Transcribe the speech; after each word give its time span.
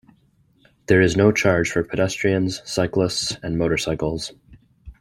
There 0.87 0.99
is 0.99 1.15
no 1.15 1.31
charge 1.31 1.69
for 1.69 1.83
pedestrians, 1.83 2.63
cyclists 2.65 3.37
and 3.43 3.55
motorcycles. 3.59 4.31